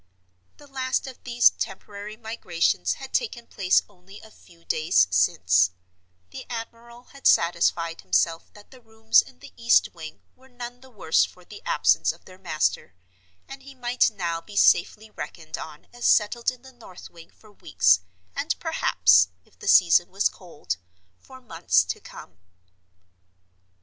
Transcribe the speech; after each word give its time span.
The 0.57 0.65
last 0.65 1.05
of 1.05 1.23
these 1.25 1.51
temporary 1.51 2.17
migrations 2.17 2.93
had 2.93 3.13
taken 3.13 3.45
place 3.45 3.83
only 3.87 4.19
a 4.19 4.31
few 4.31 4.65
days 4.65 5.05
since; 5.11 5.69
the 6.31 6.43
admiral 6.49 7.03
had 7.13 7.27
satisfied 7.27 8.01
himself 8.01 8.51
that 8.53 8.71
the 8.71 8.81
rooms 8.81 9.21
in 9.21 9.37
the 9.37 9.53
east 9.57 9.93
wing 9.93 10.23
were 10.35 10.49
none 10.49 10.81
the 10.81 10.89
worse 10.89 11.23
for 11.23 11.45
the 11.45 11.61
absence 11.67 12.11
of 12.11 12.25
their 12.25 12.39
master, 12.39 12.95
and 13.47 13.61
he 13.61 13.75
might 13.75 14.09
now 14.09 14.41
be 14.41 14.55
safely 14.55 15.11
reckoned 15.11 15.59
on 15.59 15.85
as 15.93 16.07
settled 16.07 16.49
in 16.49 16.63
the 16.63 16.73
north 16.73 17.11
wing 17.11 17.29
for 17.29 17.51
weeks, 17.51 17.99
and 18.35 18.55
perhaps, 18.59 19.27
if 19.45 19.59
the 19.59 19.67
season 19.67 20.09
was 20.09 20.29
cold, 20.29 20.77
for 21.19 21.39
months 21.39 21.83
to 21.83 21.99
come. 21.99 22.39